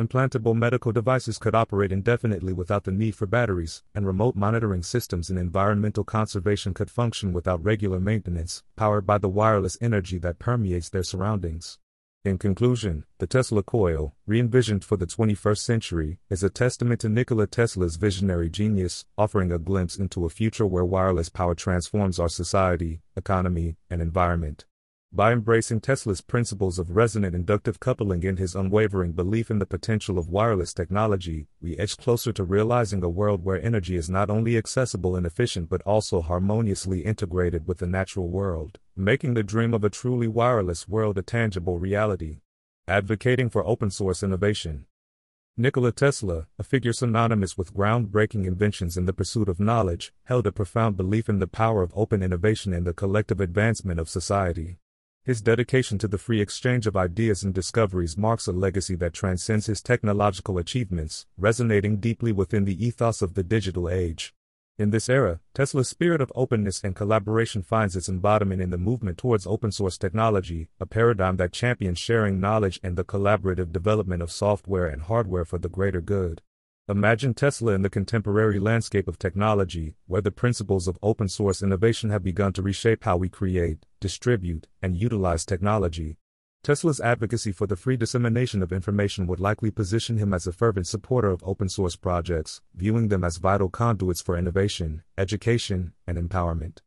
Implantable 0.00 0.56
medical 0.56 0.92
devices 0.92 1.36
could 1.36 1.54
operate 1.54 1.92
indefinitely 1.92 2.54
without 2.54 2.84
the 2.84 2.90
need 2.90 3.14
for 3.14 3.26
batteries, 3.26 3.82
and 3.94 4.06
remote 4.06 4.34
monitoring 4.34 4.82
systems 4.82 5.28
and 5.28 5.38
environmental 5.38 6.04
conservation 6.04 6.72
could 6.72 6.90
function 6.90 7.34
without 7.34 7.62
regular 7.62 8.00
maintenance, 8.00 8.62
powered 8.76 9.04
by 9.04 9.18
the 9.18 9.28
wireless 9.28 9.76
energy 9.78 10.16
that 10.16 10.38
permeates 10.38 10.88
their 10.88 11.02
surroundings. 11.02 11.78
In 12.24 12.38
conclusion, 12.38 13.04
the 13.18 13.26
Tesla 13.26 13.62
coil, 13.62 14.14
re 14.26 14.40
envisioned 14.40 14.86
for 14.86 14.96
the 14.96 15.06
21st 15.06 15.58
century, 15.58 16.18
is 16.30 16.42
a 16.42 16.48
testament 16.48 17.02
to 17.02 17.10
Nikola 17.10 17.46
Tesla's 17.46 17.96
visionary 17.96 18.48
genius, 18.48 19.04
offering 19.18 19.52
a 19.52 19.58
glimpse 19.58 19.98
into 19.98 20.24
a 20.24 20.30
future 20.30 20.66
where 20.66 20.82
wireless 20.82 21.28
power 21.28 21.54
transforms 21.54 22.18
our 22.18 22.30
society, 22.30 23.02
economy, 23.16 23.76
and 23.90 24.00
environment. 24.00 24.64
By 25.12 25.32
embracing 25.32 25.80
Tesla's 25.80 26.20
principles 26.20 26.78
of 26.78 26.94
resonant 26.94 27.34
inductive 27.34 27.80
coupling 27.80 28.24
and 28.24 28.38
his 28.38 28.54
unwavering 28.54 29.10
belief 29.10 29.50
in 29.50 29.58
the 29.58 29.66
potential 29.66 30.18
of 30.18 30.28
wireless 30.28 30.72
technology, 30.72 31.48
we 31.60 31.76
edge 31.78 31.96
closer 31.96 32.32
to 32.32 32.44
realizing 32.44 33.02
a 33.02 33.08
world 33.08 33.44
where 33.44 33.60
energy 33.60 33.96
is 33.96 34.08
not 34.08 34.30
only 34.30 34.56
accessible 34.56 35.16
and 35.16 35.26
efficient 35.26 35.68
but 35.68 35.82
also 35.82 36.22
harmoniously 36.22 37.00
integrated 37.00 37.66
with 37.66 37.78
the 37.78 37.88
natural 37.88 38.28
world, 38.28 38.78
making 38.96 39.34
the 39.34 39.42
dream 39.42 39.74
of 39.74 39.82
a 39.82 39.90
truly 39.90 40.28
wireless 40.28 40.88
world 40.88 41.18
a 41.18 41.22
tangible 41.22 41.80
reality. 41.80 42.38
Advocating 42.86 43.50
for 43.50 43.66
open 43.66 43.90
source 43.90 44.22
innovation. 44.22 44.86
Nikola 45.56 45.90
Tesla, 45.90 46.46
a 46.56 46.62
figure 46.62 46.92
synonymous 46.92 47.58
with 47.58 47.74
groundbreaking 47.74 48.46
inventions 48.46 48.96
in 48.96 49.06
the 49.06 49.12
pursuit 49.12 49.48
of 49.48 49.58
knowledge, 49.58 50.12
held 50.24 50.46
a 50.46 50.52
profound 50.52 50.96
belief 50.96 51.28
in 51.28 51.40
the 51.40 51.48
power 51.48 51.82
of 51.82 51.92
open 51.96 52.22
innovation 52.22 52.72
and 52.72 52.86
the 52.86 52.94
collective 52.94 53.40
advancement 53.40 53.98
of 53.98 54.08
society. 54.08 54.78
His 55.22 55.42
dedication 55.42 55.98
to 55.98 56.08
the 56.08 56.16
free 56.16 56.40
exchange 56.40 56.86
of 56.86 56.96
ideas 56.96 57.42
and 57.42 57.52
discoveries 57.52 58.16
marks 58.16 58.46
a 58.46 58.52
legacy 58.52 58.94
that 58.96 59.12
transcends 59.12 59.66
his 59.66 59.82
technological 59.82 60.56
achievements, 60.56 61.26
resonating 61.36 61.98
deeply 61.98 62.32
within 62.32 62.64
the 62.64 62.84
ethos 62.84 63.20
of 63.20 63.34
the 63.34 63.42
digital 63.42 63.90
age. 63.90 64.34
In 64.78 64.92
this 64.92 65.10
era, 65.10 65.40
Tesla's 65.52 65.90
spirit 65.90 66.22
of 66.22 66.32
openness 66.34 66.82
and 66.82 66.96
collaboration 66.96 67.62
finds 67.62 67.96
its 67.96 68.08
embodiment 68.08 68.62
in 68.62 68.70
the 68.70 68.78
movement 68.78 69.18
towards 69.18 69.46
open 69.46 69.72
source 69.72 69.98
technology, 69.98 70.70
a 70.80 70.86
paradigm 70.86 71.36
that 71.36 71.52
champions 71.52 71.98
sharing 71.98 72.40
knowledge 72.40 72.80
and 72.82 72.96
the 72.96 73.04
collaborative 73.04 73.72
development 73.72 74.22
of 74.22 74.32
software 74.32 74.86
and 74.86 75.02
hardware 75.02 75.44
for 75.44 75.58
the 75.58 75.68
greater 75.68 76.00
good. 76.00 76.40
Imagine 76.90 77.34
Tesla 77.34 77.72
in 77.74 77.82
the 77.82 77.88
contemporary 77.88 78.58
landscape 78.58 79.06
of 79.06 79.16
technology, 79.16 79.94
where 80.08 80.20
the 80.20 80.32
principles 80.32 80.88
of 80.88 80.98
open 81.04 81.28
source 81.28 81.62
innovation 81.62 82.10
have 82.10 82.24
begun 82.24 82.52
to 82.54 82.62
reshape 82.62 83.04
how 83.04 83.16
we 83.16 83.28
create, 83.28 83.86
distribute, 84.00 84.66
and 84.82 84.96
utilize 84.96 85.44
technology. 85.44 86.16
Tesla's 86.64 87.00
advocacy 87.00 87.52
for 87.52 87.68
the 87.68 87.76
free 87.76 87.96
dissemination 87.96 88.60
of 88.60 88.72
information 88.72 89.28
would 89.28 89.38
likely 89.38 89.70
position 89.70 90.18
him 90.18 90.34
as 90.34 90.48
a 90.48 90.52
fervent 90.52 90.88
supporter 90.88 91.30
of 91.30 91.44
open 91.44 91.68
source 91.68 91.94
projects, 91.94 92.60
viewing 92.74 93.06
them 93.06 93.22
as 93.22 93.36
vital 93.36 93.68
conduits 93.68 94.20
for 94.20 94.36
innovation, 94.36 95.04
education, 95.16 95.92
and 96.08 96.18
empowerment. 96.18 96.78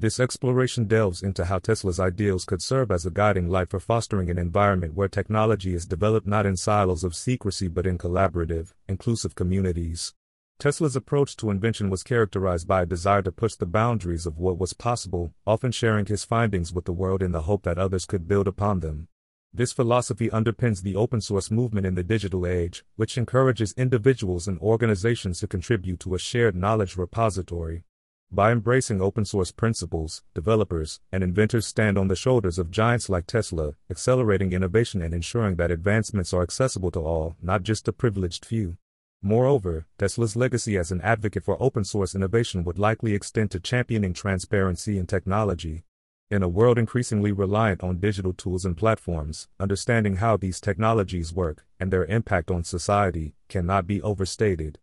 This 0.00 0.20
exploration 0.20 0.84
delves 0.84 1.24
into 1.24 1.46
how 1.46 1.58
Tesla's 1.58 1.98
ideals 1.98 2.44
could 2.44 2.62
serve 2.62 2.92
as 2.92 3.04
a 3.04 3.10
guiding 3.10 3.48
light 3.48 3.68
for 3.68 3.80
fostering 3.80 4.30
an 4.30 4.38
environment 4.38 4.94
where 4.94 5.08
technology 5.08 5.74
is 5.74 5.86
developed 5.86 6.24
not 6.24 6.46
in 6.46 6.56
silos 6.56 7.02
of 7.02 7.16
secrecy 7.16 7.66
but 7.66 7.84
in 7.84 7.98
collaborative, 7.98 8.74
inclusive 8.88 9.34
communities. 9.34 10.14
Tesla's 10.60 10.94
approach 10.94 11.36
to 11.38 11.50
invention 11.50 11.90
was 11.90 12.04
characterized 12.04 12.68
by 12.68 12.82
a 12.82 12.86
desire 12.86 13.22
to 13.22 13.32
push 13.32 13.56
the 13.56 13.66
boundaries 13.66 14.24
of 14.24 14.38
what 14.38 14.56
was 14.56 14.72
possible, 14.72 15.32
often 15.44 15.72
sharing 15.72 16.06
his 16.06 16.24
findings 16.24 16.72
with 16.72 16.84
the 16.84 16.92
world 16.92 17.20
in 17.20 17.32
the 17.32 17.42
hope 17.42 17.64
that 17.64 17.76
others 17.76 18.06
could 18.06 18.28
build 18.28 18.46
upon 18.46 18.78
them. 18.78 19.08
This 19.52 19.72
philosophy 19.72 20.28
underpins 20.28 20.82
the 20.82 20.94
open 20.94 21.20
source 21.20 21.50
movement 21.50 21.86
in 21.86 21.96
the 21.96 22.04
digital 22.04 22.46
age, 22.46 22.84
which 22.94 23.18
encourages 23.18 23.74
individuals 23.76 24.46
and 24.46 24.60
organizations 24.60 25.40
to 25.40 25.48
contribute 25.48 25.98
to 25.98 26.14
a 26.14 26.20
shared 26.20 26.54
knowledge 26.54 26.96
repository. 26.96 27.82
By 28.30 28.52
embracing 28.52 29.00
open 29.00 29.24
source 29.24 29.50
principles, 29.50 30.22
developers 30.34 31.00
and 31.10 31.24
inventors 31.24 31.66
stand 31.66 31.96
on 31.96 32.08
the 32.08 32.14
shoulders 32.14 32.58
of 32.58 32.70
giants 32.70 33.08
like 33.08 33.26
Tesla, 33.26 33.72
accelerating 33.90 34.52
innovation 34.52 35.00
and 35.00 35.14
ensuring 35.14 35.56
that 35.56 35.70
advancements 35.70 36.34
are 36.34 36.42
accessible 36.42 36.90
to 36.90 37.00
all, 37.00 37.36
not 37.40 37.62
just 37.62 37.88
a 37.88 37.92
privileged 37.92 38.44
few. 38.44 38.76
Moreover, 39.22 39.86
Tesla's 39.96 40.36
legacy 40.36 40.76
as 40.76 40.92
an 40.92 41.00
advocate 41.00 41.42
for 41.42 41.60
open 41.60 41.84
source 41.84 42.14
innovation 42.14 42.64
would 42.64 42.78
likely 42.78 43.14
extend 43.14 43.50
to 43.52 43.60
championing 43.60 44.12
transparency 44.12 44.98
in 44.98 45.06
technology. 45.06 45.84
In 46.30 46.42
a 46.42 46.48
world 46.48 46.76
increasingly 46.76 47.32
reliant 47.32 47.82
on 47.82 47.98
digital 47.98 48.34
tools 48.34 48.66
and 48.66 48.76
platforms, 48.76 49.48
understanding 49.58 50.16
how 50.16 50.36
these 50.36 50.60
technologies 50.60 51.32
work 51.32 51.64
and 51.80 51.90
their 51.90 52.04
impact 52.04 52.50
on 52.50 52.62
society 52.62 53.34
cannot 53.48 53.86
be 53.86 54.02
overstated. 54.02 54.78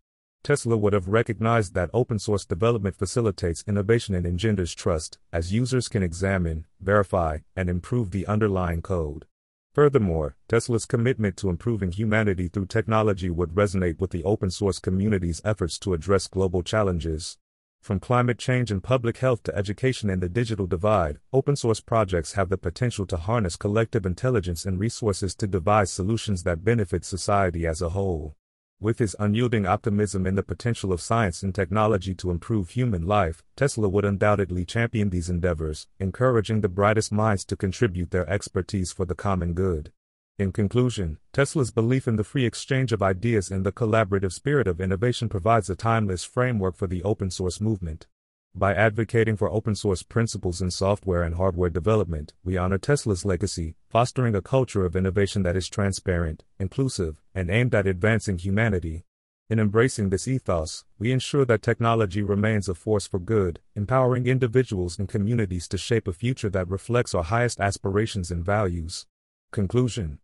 Tesla 0.46 0.78
would 0.78 0.94
have 0.94 1.08
recognized 1.08 1.74
that 1.74 1.90
open 1.92 2.20
source 2.20 2.46
development 2.46 2.96
facilitates 2.96 3.64
innovation 3.68 4.14
and 4.14 4.28
engenders 4.28 4.76
trust, 4.76 5.18
as 5.34 5.52
users 5.52 5.88
can 5.88 6.04
examine, 6.04 6.68
verify, 6.80 7.40
and 7.56 7.68
improve 7.68 8.12
the 8.12 8.28
underlying 8.28 8.80
code. 8.80 9.26
Furthermore, 9.74 10.36
Tesla's 10.48 10.86
commitment 10.86 11.36
to 11.38 11.50
improving 11.50 11.92
humanity 11.92 12.48
through 12.48 12.68
technology 12.68 13.28
would 13.28 13.56
resonate 13.56 14.00
with 14.00 14.12
the 14.12 14.24
open 14.24 14.52
source 14.52 14.78
community's 14.78 15.42
efforts 15.44 15.80
to 15.80 15.96
address 15.96 16.28
global 16.28 16.62
challenges. 16.62 17.40
From 17.82 18.00
climate 18.00 18.38
change 18.38 18.70
and 18.70 18.84
public 18.84 19.18
health 19.18 19.42
to 19.46 19.56
education 19.56 20.12
and 20.12 20.22
the 20.22 20.30
digital 20.30 20.68
divide, 20.68 21.18
open 21.34 21.56
source 21.56 21.80
projects 21.80 22.34
have 22.34 22.50
the 22.50 22.58
potential 22.58 23.08
to 23.08 23.18
harness 23.18 23.56
collective 23.56 24.06
intelligence 24.06 24.64
and 24.64 24.80
resources 24.80 25.34
to 25.38 25.48
devise 25.48 25.92
solutions 25.92 26.44
that 26.44 26.64
benefit 26.64 27.04
society 27.04 27.66
as 27.66 27.82
a 27.82 27.90
whole. 27.90 28.36
With 28.86 29.00
his 29.00 29.16
unyielding 29.18 29.66
optimism 29.66 30.28
in 30.28 30.36
the 30.36 30.44
potential 30.44 30.94
of 30.94 31.02
science 31.02 31.42
and 31.42 31.56
technology 31.56 32.14
to 32.14 32.30
improve 32.30 32.70
human 32.70 33.08
life, 33.08 33.44
Tesla 33.56 33.90
would 33.90 34.06
undoubtedly 34.06 34.64
champion 34.64 35.10
these 35.10 35.28
endeavors, 35.28 35.88
encouraging 36.00 36.62
the 36.62 36.70
brightest 36.70 37.12
minds 37.12 37.44
to 37.46 37.56
contribute 37.56 38.12
their 38.12 38.30
expertise 38.30 38.92
for 38.92 39.04
the 39.04 39.16
common 39.16 39.56
good. 39.56 39.92
In 40.38 40.52
conclusion, 40.52 41.18
Tesla's 41.34 41.72
belief 41.72 42.08
in 42.08 42.16
the 42.16 42.24
free 42.24 42.46
exchange 42.46 42.94
of 42.94 43.02
ideas 43.02 43.50
and 43.50 43.66
the 43.66 43.72
collaborative 43.72 44.34
spirit 44.34 44.68
of 44.68 44.80
innovation 44.80 45.30
provides 45.30 45.68
a 45.68 45.76
timeless 45.76 46.24
framework 46.24 46.76
for 46.76 46.86
the 46.86 47.02
open 47.02 47.32
source 47.32 47.60
movement. 47.60 48.06
By 48.54 48.76
advocating 48.76 49.36
for 49.36 49.50
open 49.50 49.74
source 49.74 50.04
principles 50.04 50.62
in 50.62 50.70
software 50.70 51.24
and 51.24 51.34
hardware 51.34 51.72
development, 51.72 52.34
we 52.44 52.56
honor 52.56 52.78
Tesla's 52.78 53.26
legacy, 53.26 53.78
fostering 53.96 54.36
a 54.36 54.42
culture 54.42 54.84
of 54.84 54.94
innovation 54.94 55.44
that 55.44 55.56
is 55.56 55.70
transparent, 55.70 56.44
inclusive, 56.60 57.22
and 57.34 57.50
aimed 57.50 57.74
at 57.74 57.88
advancing 57.88 58.38
humanity. 58.38 59.06
In 59.50 59.58
embracing 59.58 60.10
this 60.10 60.28
ethos, 60.28 60.84
we 61.00 61.14
ensure 61.14 61.46
that 61.46 61.62
technology 61.62 62.22
remains 62.22 62.68
a 62.68 62.76
force 62.76 63.08
for 63.08 63.20
good, 63.20 63.62
empowering 63.74 64.28
individuals 64.28 65.00
and 65.00 65.08
communities 65.08 65.66
to 65.70 65.78
shape 65.78 66.10
a 66.10 66.12
future 66.12 66.50
that 66.50 66.68
reflects 66.68 67.16
our 67.16 67.24
highest 67.24 67.62
aspirations 67.62 68.32
and 68.32 68.44
values. 68.44 69.06
Conclusion 69.54 70.20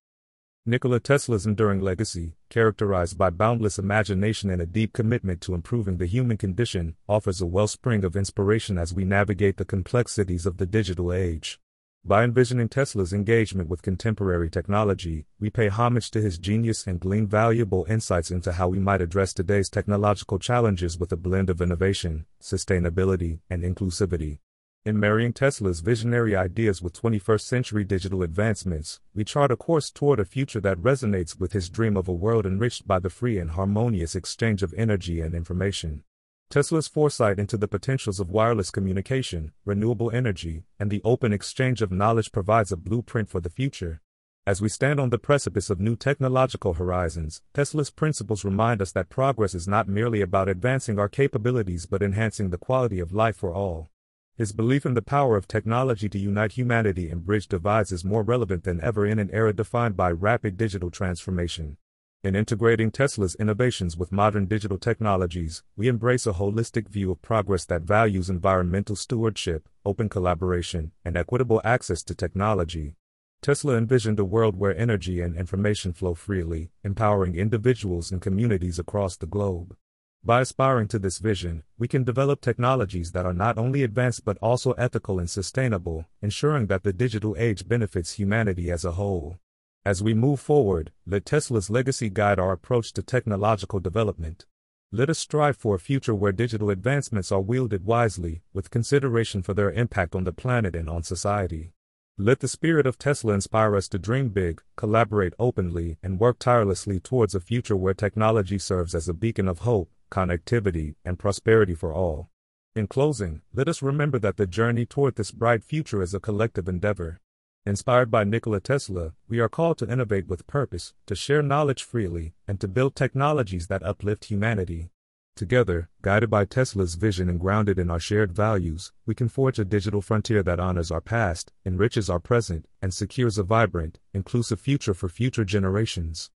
Nikola 0.66 1.00
Tesla's 1.00 1.46
enduring 1.46 1.80
legacy, 1.80 2.34
characterized 2.50 3.18
by 3.18 3.30
boundless 3.30 3.80
imagination 3.80 4.50
and 4.50 4.62
a 4.62 4.66
deep 4.66 4.92
commitment 4.92 5.40
to 5.40 5.56
improving 5.56 5.96
the 5.96 6.08
human 6.08 6.36
condition, 6.36 6.98
offers 7.08 7.40
a 7.40 7.46
wellspring 7.46 8.04
of 8.04 8.18
inspiration 8.18 8.78
as 8.78 8.94
we 8.94 9.06
navigate 9.06 9.56
the 9.56 9.63
complexities 9.63 10.46
of 10.46 10.58
the 10.58 10.66
digital 10.66 11.13
age. 11.13 11.61
By 12.03 12.24
envisioning 12.24 12.67
Tesla's 12.67 13.13
engagement 13.13 13.70
with 13.70 13.84
contemporary 13.84 14.50
technology, 14.50 15.27
we 15.39 15.51
pay 15.51 15.67
homage 15.67 16.10
to 16.12 16.22
his 16.22 16.39
genius 16.39 16.88
and 16.88 17.00
glean 17.00 17.27
valuable 17.27 17.86
insights 17.88 18.31
into 18.31 18.53
how 18.53 18.70
we 18.70 18.79
might 18.79 19.03
address 19.03 19.36
today's 19.36 19.70
technological 19.70 20.39
challenges 20.39 20.98
with 20.98 21.12
a 21.12 21.15
blend 21.15 21.51
of 21.51 21.62
innovation, 21.62 22.25
sustainability, 22.41 23.41
and 23.51 23.62
inclusivity. 23.62 24.39
In 24.84 25.00
marrying 25.00 25.31
Tesla's 25.31 25.81
visionary 25.81 26.36
ideas 26.36 26.81
with 26.81 27.00
21st 27.00 27.41
century 27.41 27.84
digital 27.84 28.24
advancements, 28.24 29.00
we 29.13 29.24
chart 29.24 29.51
a 29.51 29.55
course 29.55 29.91
toward 29.91 30.20
a 30.20 30.25
future 30.25 30.60
that 30.60 30.79
resonates 30.79 31.39
with 31.39 31.53
his 31.53 31.70
dream 31.70 31.96
of 31.96 32.08
a 32.08 32.13
world 32.13 32.48
enriched 32.48 32.88
by 32.88 32.98
the 32.98 33.12
free 33.12 33.38
and 33.38 33.51
harmonious 33.51 34.15
exchange 34.15 34.63
of 34.63 34.74
energy 34.75 35.22
and 35.22 35.36
information. 35.36 36.03
Tesla's 36.51 36.89
foresight 36.89 37.39
into 37.39 37.55
the 37.55 37.70
potentials 37.70 38.20
of 38.20 38.29
wireless 38.29 38.72
communication, 38.72 39.53
renewable 39.63 40.12
energy, 40.12 40.65
and 40.77 40.91
the 40.91 41.01
open 41.05 41.31
exchange 41.31 41.81
of 41.81 41.93
knowledge 41.93 42.34
provides 42.34 42.74
a 42.74 42.75
blueprint 42.75 43.29
for 43.29 43.39
the 43.39 43.50
future. 43.50 44.01
As 44.46 44.62
we 44.62 44.67
stand 44.67 45.00
on 45.00 45.12
the 45.12 45.17
precipice 45.17 45.70
of 45.70 45.79
new 45.79 45.96
technological 45.96 46.74
horizons, 46.74 47.41
Tesla's 47.53 47.89
principles 47.89 48.43
remind 48.43 48.81
us 48.81 48.91
that 48.91 49.08
progress 49.08 49.55
is 49.55 49.65
not 49.65 49.88
merely 49.88 50.20
about 50.20 50.50
advancing 50.50 51.00
our 51.00 51.08
capabilities 51.08 51.86
but 51.86 52.03
enhancing 52.03 52.50
the 52.50 52.58
quality 52.58 53.00
of 53.00 53.13
life 53.13 53.38
for 53.38 53.53
all. 53.53 53.89
His 54.36 54.51
belief 54.51 54.86
in 54.86 54.93
the 54.93 55.01
power 55.01 55.38
of 55.38 55.48
technology 55.48 56.10
to 56.10 56.20
unite 56.20 56.51
humanity 56.51 57.10
and 57.10 57.25
bridge 57.25 57.48
divides 57.48 57.93
is 57.93 58.03
more 58.03 58.24
relevant 58.24 58.65
than 58.65 58.81
ever 58.81 59.05
in 59.05 59.20
an 59.20 59.29
era 59.31 59.53
defined 59.53 59.96
by 59.96 60.12
rapid 60.12 60.58
digital 60.58 60.91
transformation. 60.91 61.77
In 62.24 62.36
integrating 62.36 62.92
Tesla's 62.92 63.34
innovations 63.34 63.98
with 63.98 64.12
modern 64.12 64.46
digital 64.46 64.78
technologies, 64.78 65.63
we 65.75 65.88
embrace 65.88 66.28
a 66.28 66.34
holistic 66.34 66.88
view 66.88 67.10
of 67.10 67.24
progress 67.24 67.66
that 67.66 67.82
values 67.82 68.30
environmental 68.30 68.96
stewardship, 68.96 69.68
open 69.84 70.08
collaboration, 70.08 70.92
and 71.04 71.18
equitable 71.18 71.60
access 71.63 72.04
to 72.04 72.13
technology. 72.13 72.94
Tesla 73.42 73.75
envisioned 73.75 74.20
a 74.20 74.24
world 74.24 74.56
where 74.56 74.78
energy 74.78 75.20
and 75.20 75.36
information 75.36 75.94
flow 75.94 76.13
freely, 76.13 76.70
empowering 76.84 77.34
individuals 77.34 78.12
and 78.12 78.22
communities 78.22 78.78
across 78.78 79.18
the 79.18 79.25
globe. 79.25 79.75
By 80.24 80.42
aspiring 80.42 80.90
to 80.90 81.00
this 81.00 81.18
vision, 81.18 81.63
we 81.80 81.88
can 81.88 82.04
develop 82.04 82.40
technologies 82.40 83.13
that 83.13 83.25
are 83.25 83.34
not 83.34 83.58
only 83.58 83.82
advanced 83.82 84.25
but 84.25 84.38
also 84.44 84.74
ethical 84.74 85.18
and 85.18 85.28
sustainable, 85.28 86.06
ensuring 86.22 86.68
that 86.68 86.84
the 86.84 86.94
digital 86.94 87.36
age 87.40 87.68
benefits 87.68 88.12
humanity 88.12 88.70
as 88.70 88.86
a 88.86 88.92
whole. 88.92 89.40
As 89.83 90.03
we 90.03 90.13
move 90.13 90.39
forward, 90.39 90.91
let 91.07 91.25
Tesla's 91.25 91.71
legacy 91.71 92.07
guide 92.11 92.38
our 92.38 92.51
approach 92.51 92.93
to 92.93 93.01
technological 93.01 93.79
development. 93.79 94.45
Let 94.91 95.09
us 95.09 95.17
strive 95.17 95.57
for 95.57 95.73
a 95.73 95.79
future 95.79 96.13
where 96.13 96.31
digital 96.31 96.69
advancements 96.69 97.31
are 97.31 97.41
wielded 97.41 97.83
wisely, 97.83 98.43
with 98.53 98.69
consideration 98.69 99.41
for 99.41 99.55
their 99.55 99.71
impact 99.71 100.13
on 100.13 100.23
the 100.23 100.31
planet 100.31 100.75
and 100.75 100.88
on 100.88 101.01
society. 101.01 101.73
Let 102.15 102.41
the 102.41 102.47
spirit 102.47 102.85
of 102.85 103.00
Tesla 103.00 103.33
inspire 103.33 103.75
us 103.75 103.88
to 103.89 103.97
dream 103.97 104.29
big, 104.29 104.61
collaborate 104.77 105.33
openly, 105.39 105.97
and 106.03 106.19
work 106.19 106.38
tirelessly 106.38 107.00
towards 107.00 107.33
a 107.33 107.39
future 107.39 107.75
where 107.75 107.95
technology 107.95 108.59
serves 108.59 108.93
as 108.93 109.09
a 109.09 109.15
beacon 109.15 109.47
of 109.47 109.59
hope, 109.59 109.89
connectivity, 110.11 110.93
and 111.03 111.17
prosperity 111.17 111.73
for 111.73 111.91
all. 111.91 112.29
In 112.75 112.85
closing, 112.85 113.41
let 113.51 113.67
us 113.67 113.81
remember 113.81 114.19
that 114.19 114.38
the 114.38 114.45
journey 114.45 114.85
toward 114.85 115.15
this 115.15 115.31
bright 115.31 115.63
future 115.63 116.03
is 116.03 116.13
a 116.13 116.19
collective 116.19 116.67
endeavor. 116.69 117.19
Inspired 117.63 118.10
by 118.10 118.24
Nikola 118.24 118.60
Tesla, 118.60 119.13
we 119.30 119.39
are 119.39 119.48
called 119.48 119.77
to 119.77 119.91
innovate 119.91 120.27
with 120.27 120.48
purpose, 120.48 120.96
to 121.06 121.13
share 121.13 121.44
knowledge 121.44 121.84
freely, 121.84 122.34
and 122.48 122.60
to 122.60 122.68
build 122.68 122.96
technologies 122.96 123.68
that 123.68 123.84
uplift 123.84 124.25
humanity. 124.25 124.89
Together, 125.36 125.88
guided 126.01 126.27
by 126.27 126.44
Tesla's 126.44 126.96
vision 126.96 127.30
and 127.30 127.39
grounded 127.39 127.77
in 127.77 127.91
our 127.91 128.00
shared 128.00 128.32
values, 128.34 128.91
we 129.06 129.13
can 129.13 129.30
forge 129.30 129.60
a 129.60 129.63
digital 129.63 130.01
frontier 130.01 130.41
that 130.41 130.60
honors 130.60 130.89
our 130.89 131.01
past, 131.01 131.53
enriches 131.63 132.10
our 132.10 132.20
present, 132.20 132.65
and 132.82 132.96
secures 132.96 133.38
a 133.38 133.44
vibrant, 133.44 134.00
inclusive 134.12 134.60
future 134.60 134.96
for 134.96 135.08
future 135.08 135.46
generations. 135.46 136.32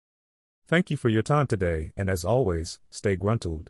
Thank 0.68 0.92
you 0.92 0.96
for 0.96 1.08
your 1.08 1.22
time 1.22 1.48
today, 1.48 1.90
and 1.96 2.08
as 2.08 2.24
always, 2.24 2.78
stay 2.88 3.16
gruntled. 3.16 3.64